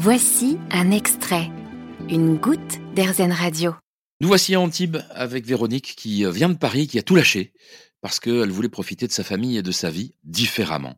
Voici 0.00 0.58
un 0.70 0.92
extrait, 0.92 1.50
une 2.08 2.36
goutte 2.36 2.78
d'Airzen 2.94 3.32
Radio. 3.32 3.74
Nous 4.20 4.28
voici 4.28 4.54
à 4.54 4.60
Antibes 4.60 4.98
avec 5.10 5.44
Véronique 5.44 5.96
qui 5.96 6.24
vient 6.30 6.48
de 6.48 6.56
Paris, 6.56 6.86
qui 6.86 7.00
a 7.00 7.02
tout 7.02 7.16
lâché 7.16 7.52
parce 8.00 8.20
qu'elle 8.20 8.50
voulait 8.50 8.68
profiter 8.68 9.08
de 9.08 9.12
sa 9.12 9.24
famille 9.24 9.58
et 9.58 9.62
de 9.62 9.72
sa 9.72 9.90
vie 9.90 10.14
différemment. 10.22 10.94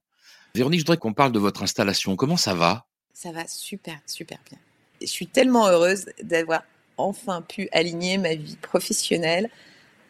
Véronique, 0.55 0.81
je 0.81 0.85
voudrais 0.85 0.99
qu'on 0.99 1.15
parle 1.15 1.33
de 1.33 1.39
votre 1.39 1.63
installation. 1.63 2.15
Comment 2.15 2.37
ça 2.37 2.53
va? 2.53 2.89
Ça 3.15 3.33
va 3.33 3.49
super, 3.49 3.99
super 4.05 4.37
bien. 4.51 4.59
Je 5.01 5.07
suis 5.07 5.27
tellement 5.27 5.67
heureuse 5.69 6.05
d'avoir 6.23 6.63
enfin 6.99 7.41
pu 7.41 7.71
aligner 7.73 8.19
ma 8.19 8.35
vie 8.35 8.59
professionnelle 8.61 9.49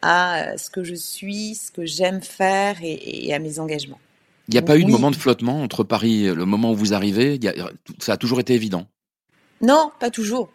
à 0.01 0.57
ce 0.57 0.69
que 0.69 0.83
je 0.83 0.95
suis, 0.95 1.55
ce 1.55 1.71
que 1.71 1.85
j'aime 1.85 2.21
faire 2.21 2.75
et, 2.81 3.33
à 3.33 3.39
mes 3.39 3.57
engagements. 3.57 4.01
Il 4.51 4.55
n'y 4.55 4.59
a 4.59 4.63
pas 4.63 4.77
eu 4.77 4.83
de 4.83 4.89
moment 4.89 5.11
de 5.11 5.15
flottement 5.15 5.63
entre 5.63 5.85
Paris, 5.85 6.25
le 6.25 6.45
moment 6.45 6.71
où 6.71 6.75
vous 6.75 6.93
arrivez? 6.93 7.39
Ça 7.99 8.13
a 8.13 8.17
toujours 8.17 8.41
été 8.41 8.53
évident? 8.53 8.85
Non, 9.61 9.91
pas 9.99 10.09
toujours. 10.09 10.51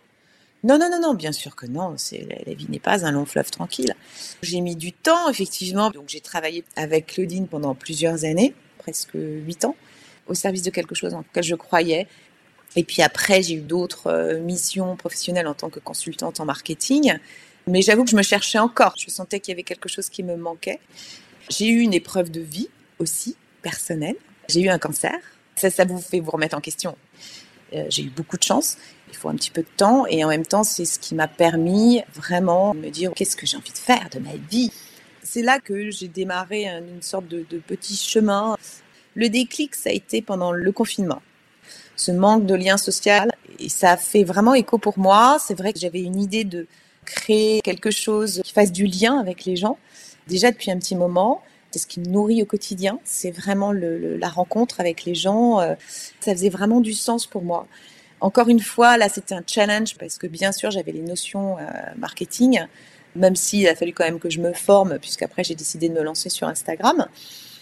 Non, 0.64 0.78
non, 0.78 0.90
non, 0.90 1.00
non, 1.00 1.14
bien 1.14 1.32
sûr 1.32 1.56
que 1.56 1.64
non. 1.64 1.94
C'est, 1.96 2.26
la, 2.46 2.52
vie 2.52 2.66
n'est 2.68 2.78
pas 2.78 3.06
un 3.06 3.12
long 3.12 3.24
fleuve 3.24 3.50
tranquille. 3.50 3.94
J'ai 4.42 4.60
mis 4.60 4.76
du 4.76 4.92
temps, 4.92 5.30
effectivement. 5.30 5.90
Donc, 5.90 6.08
j'ai 6.08 6.20
travaillé 6.20 6.64
avec 6.76 7.06
Claudine 7.06 7.46
pendant 7.46 7.74
plusieurs 7.74 8.24
années, 8.24 8.54
presque 8.78 9.14
huit 9.14 9.64
ans, 9.64 9.76
au 10.26 10.34
service 10.34 10.62
de 10.62 10.70
quelque 10.70 10.94
chose 10.94 11.14
en 11.14 11.20
lequel 11.20 11.44
je 11.44 11.54
croyais. 11.54 12.06
Et 12.74 12.84
puis 12.84 13.00
après, 13.00 13.42
j'ai 13.42 13.54
eu 13.54 13.60
d'autres 13.60 14.08
euh, 14.08 14.40
missions 14.40 14.96
professionnelles 14.96 15.46
en 15.46 15.54
tant 15.54 15.70
que 15.70 15.80
consultante 15.80 16.40
en 16.40 16.44
marketing. 16.44 17.14
Mais 17.66 17.80
j'avoue 17.80 18.04
que 18.04 18.10
je 18.10 18.16
me 18.16 18.22
cherchais 18.22 18.58
encore. 18.58 18.94
Je 18.98 19.08
sentais 19.08 19.40
qu'il 19.40 19.52
y 19.52 19.54
avait 19.54 19.62
quelque 19.62 19.88
chose 19.88 20.10
qui 20.10 20.22
me 20.22 20.36
manquait. 20.36 20.80
J'ai 21.48 21.68
eu 21.68 21.80
une 21.80 21.94
épreuve 21.94 22.30
de 22.30 22.40
vie 22.40 22.68
aussi, 22.98 23.36
personnelle. 23.66 24.14
J'ai 24.48 24.60
eu 24.60 24.68
un 24.68 24.78
cancer. 24.78 25.18
Ça, 25.56 25.70
ça 25.70 25.84
vous 25.84 25.98
fait 25.98 26.20
vous 26.20 26.30
remettre 26.30 26.56
en 26.56 26.60
question. 26.60 26.96
Euh, 27.74 27.84
j'ai 27.88 28.04
eu 28.04 28.10
beaucoup 28.10 28.36
de 28.36 28.44
chance. 28.44 28.76
Il 29.08 29.16
faut 29.16 29.28
un 29.28 29.34
petit 29.34 29.50
peu 29.50 29.62
de 29.62 29.74
temps 29.76 30.06
et 30.06 30.24
en 30.24 30.28
même 30.28 30.46
temps, 30.46 30.62
c'est 30.62 30.84
ce 30.84 31.00
qui 31.00 31.16
m'a 31.16 31.26
permis 31.26 32.02
vraiment 32.14 32.74
de 32.74 32.78
me 32.78 32.90
dire 32.90 33.12
qu'est-ce 33.16 33.36
que 33.36 33.44
j'ai 33.44 33.56
envie 33.56 33.72
de 33.72 33.78
faire 33.78 34.08
de 34.12 34.20
ma 34.20 34.36
vie? 34.50 34.70
C'est 35.24 35.42
là 35.42 35.58
que 35.58 35.90
j'ai 35.90 36.06
démarré 36.06 36.66
une 36.68 37.02
sorte 37.02 37.26
de, 37.26 37.44
de 37.50 37.58
petit 37.58 37.96
chemin. 37.96 38.56
Le 39.14 39.28
déclic, 39.28 39.74
ça 39.74 39.90
a 39.90 39.92
été 39.92 40.22
pendant 40.22 40.52
le 40.52 40.70
confinement. 40.70 41.22
Ce 41.96 42.12
manque 42.12 42.46
de 42.46 42.54
lien 42.54 42.76
social 42.76 43.32
et 43.58 43.68
ça 43.68 43.96
fait 43.96 44.22
vraiment 44.22 44.54
écho 44.54 44.78
pour 44.78 44.96
moi. 44.98 45.38
C'est 45.44 45.54
vrai 45.54 45.72
que 45.72 45.80
j'avais 45.80 46.02
une 46.02 46.20
idée 46.20 46.44
de 46.44 46.68
créer 47.04 47.60
quelque 47.62 47.90
chose 47.90 48.42
qui 48.44 48.52
fasse 48.52 48.70
du 48.70 48.86
lien 48.86 49.18
avec 49.18 49.44
les 49.44 49.56
gens 49.56 49.76
déjà 50.28 50.50
depuis 50.50 50.70
un 50.70 50.78
petit 50.78 50.96
moment 50.96 51.42
c'est 51.70 51.78
ce 51.78 51.86
qui 51.86 52.00
me 52.00 52.06
nourrit 52.06 52.42
au 52.42 52.46
quotidien. 52.46 52.98
C'est 53.04 53.30
vraiment 53.30 53.72
la 53.72 54.28
rencontre 54.28 54.80
avec 54.80 55.04
les 55.04 55.14
gens. 55.14 55.60
Euh, 55.60 55.74
ça 56.20 56.32
faisait 56.32 56.48
vraiment 56.48 56.80
du 56.80 56.92
sens 56.92 57.26
pour 57.26 57.42
moi. 57.42 57.66
Encore 58.20 58.48
une 58.48 58.60
fois, 58.60 58.96
là, 58.96 59.08
c'était 59.08 59.34
un 59.34 59.42
challenge 59.46 59.96
parce 59.98 60.16
que 60.16 60.26
bien 60.26 60.52
sûr, 60.52 60.70
j'avais 60.70 60.92
les 60.92 61.02
notions 61.02 61.58
euh, 61.58 61.62
marketing, 61.98 62.60
même 63.14 63.36
s'il 63.36 63.68
a 63.68 63.74
fallu 63.74 63.92
quand 63.92 64.04
même 64.04 64.18
que 64.18 64.30
je 64.30 64.40
me 64.40 64.52
forme, 64.52 64.98
puisqu'après, 64.98 65.44
j'ai 65.44 65.54
décidé 65.54 65.88
de 65.88 65.94
me 65.94 66.02
lancer 66.02 66.30
sur 66.30 66.48
Instagram. 66.48 67.06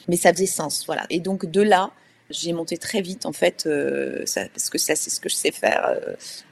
Mais 0.06 0.16
ça 0.16 0.32
faisait 0.32 0.46
sens, 0.46 0.84
voilà. 0.86 1.06
Et 1.10 1.18
donc, 1.18 1.46
de 1.46 1.62
là, 1.62 1.90
j'ai 2.30 2.52
monté 2.52 2.78
très 2.78 3.00
vite, 3.00 3.26
en 3.26 3.32
fait, 3.32 3.64
euh, 3.66 4.24
parce 4.34 4.70
que 4.70 4.78
ça, 4.78 4.94
c'est 4.94 5.10
ce 5.10 5.18
que 5.18 5.28
je 5.28 5.34
sais 5.34 5.50
faire, 5.50 5.96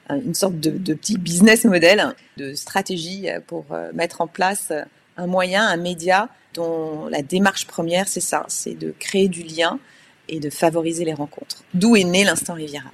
une 0.09 0.33
sorte 0.33 0.59
de, 0.59 0.71
de, 0.71 0.93
petit 0.93 1.17
business 1.17 1.63
model, 1.65 2.13
de 2.37 2.53
stratégie 2.55 3.27
pour 3.47 3.65
mettre 3.93 4.21
en 4.21 4.27
place 4.27 4.71
un 5.17 5.27
moyen, 5.27 5.65
un 5.65 5.77
média 5.77 6.29
dont 6.53 7.07
la 7.07 7.21
démarche 7.21 7.67
première, 7.67 8.07
c'est 8.07 8.21
ça, 8.21 8.45
c'est 8.47 8.75
de 8.75 8.93
créer 8.97 9.27
du 9.27 9.43
lien 9.43 9.79
et 10.27 10.39
de 10.39 10.49
favoriser 10.49 11.05
les 11.05 11.13
rencontres. 11.13 11.63
D'où 11.73 11.95
est 11.95 12.03
né 12.03 12.23
l'instant 12.23 12.53
Riviera. 12.53 12.91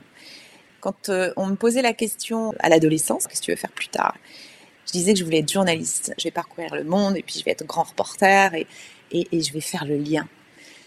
Quand 0.80 1.10
euh, 1.10 1.32
on 1.36 1.48
me 1.48 1.56
posait 1.56 1.82
la 1.82 1.94
question 1.94 2.54
à 2.60 2.70
l'adolescence, 2.70 3.28
qu'est-ce 3.28 3.42
que 3.42 3.46
tu 3.46 3.52
veux 3.52 3.58
faire 3.58 3.72
plus 3.72 3.90
tard 3.90 4.16
Je 4.88 4.94
disais 4.94 5.14
que 5.14 5.20
je 5.20 5.26
voulais 5.26 5.40
être 5.40 5.52
journaliste, 5.52 6.14
je 6.18 6.24
vais 6.24 6.32
parcourir 6.32 6.76
le 6.76 6.84
monde 6.84 7.18
et 7.18 7.24
puis 7.24 7.36
je 7.40 7.46
vais 7.46 7.52
être 7.52 7.66
grand 7.66 7.84
reporter 7.84 8.54
et, 8.56 8.68
et, 9.12 9.42
je 9.42 9.52
vais 9.54 9.62
faire 9.62 9.86
le 9.86 9.98
lien. 9.98 10.28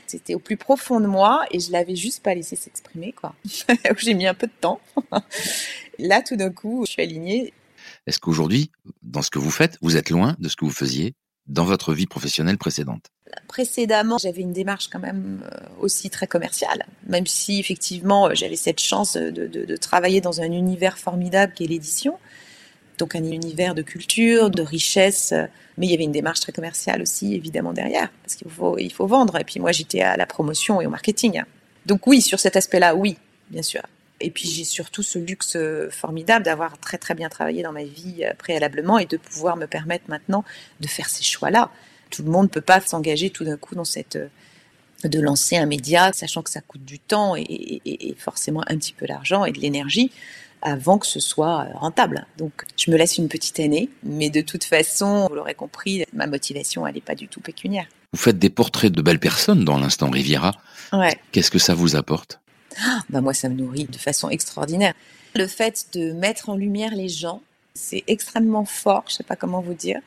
C'était 0.06 0.34
au 0.34 0.38
plus 0.38 0.56
profond 0.56 1.00
de 1.00 1.06
moi 1.06 1.44
et 1.50 1.60
je 1.60 1.72
l'avais 1.72 1.96
juste 1.96 2.22
pas 2.22 2.34
laissé 2.34 2.56
s'exprimer 2.56 3.12
quoi. 3.12 3.34
J'ai 3.98 4.14
mis 4.14 4.26
un 4.26 4.34
peu 4.34 4.46
de 4.46 4.52
temps. 4.60 4.80
Là 5.98 6.22
tout 6.22 6.36
d'un 6.36 6.50
coup, 6.50 6.84
je 6.86 6.92
suis 6.92 7.02
alignée. 7.02 7.52
Est-ce 8.06 8.18
qu'aujourd'hui, 8.18 8.70
dans 9.02 9.22
ce 9.22 9.30
que 9.30 9.38
vous 9.38 9.50
faites, 9.50 9.78
vous 9.80 9.96
êtes 9.96 10.10
loin 10.10 10.36
de 10.38 10.48
ce 10.48 10.56
que 10.56 10.64
vous 10.64 10.70
faisiez 10.70 11.14
dans 11.46 11.64
votre 11.64 11.92
vie 11.92 12.06
professionnelle 12.06 12.58
précédente 12.58 13.10
Précédemment, 13.48 14.18
j'avais 14.18 14.42
une 14.42 14.52
démarche 14.52 14.88
quand 14.88 14.98
même 14.98 15.42
euh, 15.44 15.58
aussi 15.80 16.10
très 16.10 16.26
commerciale, 16.26 16.86
même 17.06 17.26
si 17.26 17.58
effectivement 17.58 18.28
euh, 18.28 18.34
j'avais 18.34 18.56
cette 18.56 18.80
chance 18.80 19.16
de, 19.16 19.76
travailler 19.76 20.20
dans 20.20 20.40
un 20.40 20.52
univers 20.52 20.98
formidable 20.98 21.52
qui 21.54 21.64
est 21.64 21.66
l'édition, 21.66 22.18
donc 22.98 23.14
un 23.14 23.24
univers 23.24 23.74
de 23.74 23.82
culture, 23.82 24.50
de 24.50 24.62
richesse, 24.62 25.32
euh, 25.32 25.46
mais 25.78 25.86
il 25.86 25.90
y 25.90 25.94
avait 25.94 26.04
une 26.04 26.12
démarche 26.12 26.40
très 26.40 26.52
commerciale 26.52 27.00
aussi 27.00 27.34
évidemment 27.34 27.72
derrière, 27.72 28.10
parce 28.22 28.34
qu'il 28.36 28.48
il 28.78 28.92
faut 28.92 29.06
vendre, 29.06 29.38
et 29.38 29.44
puis 29.44 29.60
moi 29.60 29.72
j'étais 29.72 30.02
à 30.02 30.16
la 30.16 30.26
promotion 30.26 30.80
et 30.80 30.86
au 30.86 30.90
marketing. 30.90 31.42
Donc 31.86 32.06
oui, 32.06 32.20
sur 32.20 32.38
cet 32.38 32.56
aspect-là, 32.56 32.94
oui, 32.94 33.16
bien 33.50 33.62
sûr. 33.62 33.82
Et 34.22 34.30
puis 34.30 34.48
j'ai 34.48 34.64
surtout 34.64 35.02
ce 35.02 35.18
luxe 35.18 35.56
euh, 35.56 35.90
formidable 35.90 36.44
d'avoir 36.44 36.78
très 36.78 36.98
très 36.98 37.14
bien 37.14 37.28
travaillé 37.28 37.62
dans 37.62 37.72
ma 37.72 37.84
vie 37.84 38.24
euh, 38.24 38.32
préalablement 38.38 38.98
et 38.98 39.06
de 39.06 39.16
pouvoir 39.16 39.56
me 39.56 39.66
permettre 39.66 40.04
maintenant 40.08 40.44
de 40.80 40.86
faire 40.86 41.08
ces 41.08 41.24
choix-là. 41.24 41.70
Tout 42.10 42.22
le 42.22 42.30
monde 42.30 42.44
ne 42.44 42.50
peut 42.50 42.60
pas 42.60 42.80
s'engager 42.80 43.30
tout 43.30 43.44
d'un 43.44 43.56
coup 43.56 43.74
dans 43.74 43.84
cette 43.84 44.16
euh, 44.16 44.28
de 45.04 45.18
lancer 45.20 45.56
un 45.56 45.66
média, 45.66 46.12
sachant 46.12 46.42
que 46.42 46.50
ça 46.50 46.60
coûte 46.60 46.84
du 46.84 47.00
temps 47.00 47.34
et, 47.36 48.14
forcément 48.18 48.62
un 48.68 48.78
petit 48.78 48.92
peu 48.92 49.04
d'argent 49.04 49.44
et 49.44 49.50
de 49.50 49.58
l'énergie 49.58 50.12
avant 50.62 50.96
que 50.96 51.08
ce 51.08 51.18
soit 51.18 51.66
rentable. 51.74 52.24
Donc, 52.38 52.52
je 52.76 52.88
me 52.88 52.96
laisse 52.96 53.18
une 53.18 53.28
petite 53.28 53.58
année, 53.58 53.88
mais 54.04 54.30
de 54.30 54.40
toute 54.42 54.62
façon, 54.62 55.26
vous 55.28 55.34
l'aurez 55.34 55.54
compris, 55.54 56.04
ma 56.12 56.28
motivation, 56.28 56.86
elle 56.86 56.94
n'est 56.94 57.00
pas 57.00 57.16
du 57.16 57.26
tout 57.26 57.40
pécuniaire. 57.40 57.86
Vous 58.12 58.20
faites 58.20 58.38
des 58.38 58.48
portraits 58.48 58.92
de 58.92 59.02
belles 59.02 59.18
personnes 59.18 59.64
dans 59.64 59.76
l'instant 59.76 60.08
Riviera. 60.08 60.52
Ouais. 60.92 61.18
Qu'est-ce 61.32 61.50
que 61.50 61.58
ça 61.58 61.74
vous 61.74 61.96
apporte? 61.96 62.41
bah 63.10 63.20
moi, 63.20 63.34
ça 63.34 63.48
me 63.48 63.54
nourrit 63.54 63.84
de 63.84 63.98
façon 63.98 64.30
extraordinaire. 64.30 64.94
Le 65.34 65.46
fait 65.46 65.86
de 65.94 66.12
mettre 66.12 66.48
en 66.48 66.56
lumière 66.56 66.94
les 66.94 67.08
gens, 67.08 67.42
c'est 67.74 68.04
extrêmement 68.06 68.64
fort, 68.64 69.04
je 69.08 69.14
sais 69.14 69.24
pas 69.24 69.36
comment 69.36 69.60
vous 69.60 69.74
dire. 69.74 70.00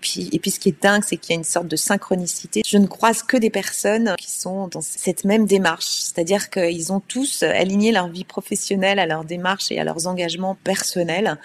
Puis, 0.00 0.28
et 0.32 0.38
puis 0.38 0.50
ce 0.50 0.60
qui 0.60 0.68
est 0.68 0.82
dingue, 0.82 1.02
c'est 1.04 1.16
qu'il 1.16 1.30
y 1.30 1.36
a 1.36 1.38
une 1.38 1.44
sorte 1.44 1.68
de 1.68 1.76
synchronicité. 1.76 2.62
Je 2.66 2.76
ne 2.76 2.86
croise 2.86 3.22
que 3.22 3.36
des 3.36 3.50
personnes 3.50 4.14
qui 4.18 4.30
sont 4.30 4.68
dans 4.68 4.82
cette 4.82 5.24
même 5.24 5.46
démarche, 5.46 5.86
c'est-à-dire 5.86 6.50
qu'ils 6.50 6.92
ont 6.92 7.00
tous 7.00 7.42
aligné 7.42 7.92
leur 7.92 8.08
vie 8.08 8.24
professionnelle 8.24 8.98
à 8.98 9.06
leur 9.06 9.24
démarche 9.24 9.72
et 9.72 9.80
à 9.80 9.84
leurs 9.84 10.06
engagements 10.06 10.56
personnels. 10.62 11.38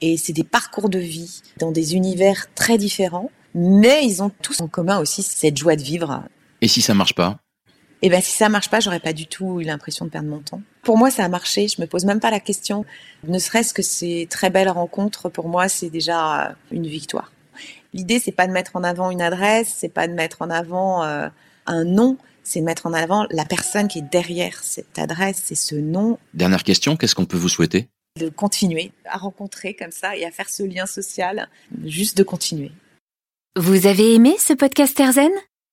Et 0.00 0.16
c'est 0.16 0.32
des 0.32 0.44
parcours 0.44 0.88
de 0.88 0.98
vie 0.98 1.42
dans 1.58 1.70
des 1.70 1.94
univers 1.94 2.52
très 2.54 2.78
différents, 2.78 3.30
mais 3.54 4.04
ils 4.04 4.22
ont 4.22 4.30
tous 4.42 4.60
en 4.60 4.68
commun 4.68 4.98
aussi 4.98 5.22
cette 5.22 5.56
joie 5.56 5.76
de 5.76 5.82
vivre. 5.82 6.24
Et 6.62 6.68
si 6.68 6.80
ça 6.80 6.94
marche 6.94 7.14
pas? 7.14 7.38
Et 8.02 8.10
ben 8.10 8.20
si 8.20 8.32
ça 8.32 8.48
marche 8.48 8.68
pas, 8.68 8.80
j'aurais 8.80 9.00
pas 9.00 9.12
du 9.12 9.26
tout 9.26 9.60
eu 9.60 9.64
l'impression 9.64 10.04
de 10.04 10.10
perdre 10.10 10.28
mon 10.28 10.40
temps. 10.40 10.60
Pour 10.82 10.98
moi, 10.98 11.10
ça 11.10 11.24
a 11.24 11.28
marché. 11.28 11.68
Je 11.68 11.80
me 11.80 11.86
pose 11.86 12.04
même 12.04 12.18
pas 12.18 12.32
la 12.32 12.40
question. 12.40 12.84
Ne 13.26 13.38
serait-ce 13.38 13.72
que 13.72 13.82
ces 13.82 14.26
très 14.28 14.50
belles 14.50 14.68
rencontres, 14.68 15.28
pour 15.28 15.48
moi, 15.48 15.68
c'est 15.68 15.88
déjà 15.88 16.56
une 16.72 16.86
victoire. 16.86 17.32
L'idée, 17.94 18.18
c'est 18.18 18.32
pas 18.32 18.48
de 18.48 18.52
mettre 18.52 18.74
en 18.74 18.82
avant 18.82 19.10
une 19.10 19.22
adresse, 19.22 19.72
c'est 19.78 19.88
pas 19.88 20.08
de 20.08 20.14
mettre 20.14 20.42
en 20.42 20.50
avant 20.50 21.04
euh, 21.04 21.28
un 21.66 21.84
nom, 21.84 22.16
c'est 22.42 22.60
de 22.60 22.64
mettre 22.64 22.86
en 22.86 22.92
avant 22.92 23.26
la 23.30 23.44
personne 23.44 23.86
qui 23.86 24.00
est 24.00 24.10
derrière 24.10 24.64
cette 24.64 24.98
adresse 24.98 25.52
et 25.52 25.54
ce 25.54 25.76
nom. 25.76 26.18
Dernière 26.34 26.64
question, 26.64 26.96
qu'est-ce 26.96 27.14
qu'on 27.14 27.26
peut 27.26 27.36
vous 27.36 27.50
souhaiter? 27.50 27.88
De 28.18 28.28
continuer 28.28 28.92
à 29.04 29.18
rencontrer 29.18 29.74
comme 29.74 29.92
ça 29.92 30.16
et 30.16 30.24
à 30.24 30.30
faire 30.30 30.48
ce 30.48 30.62
lien 30.62 30.86
social, 30.86 31.48
juste 31.84 32.16
de 32.18 32.22
continuer. 32.24 32.72
Vous 33.56 33.86
avez 33.86 34.14
aimé 34.14 34.34
ce 34.38 34.54
podcast 34.54 34.98
Erzen 34.98 35.30